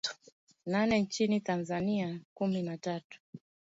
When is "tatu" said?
2.77-3.19